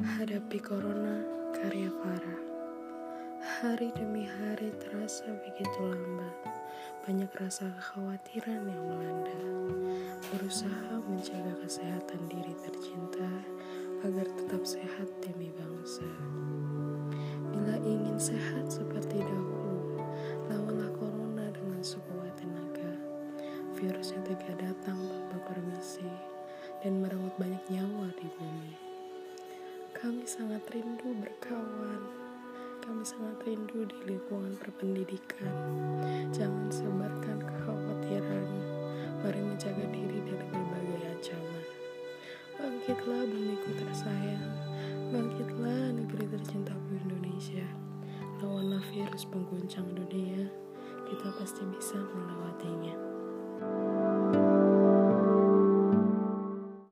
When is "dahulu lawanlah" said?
19.20-20.96